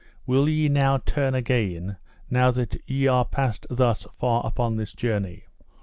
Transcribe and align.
Will 0.25 0.49
ye 0.49 0.67
now 0.67 0.97
turn 0.97 1.35
again, 1.35 1.97
now 2.27 2.51
ye 2.87 3.05
are 3.05 3.23
passed 3.23 3.67
thus 3.69 4.07
far 4.19 4.43
upon 4.47 4.75
this 4.75 4.93
journey? 4.95 5.43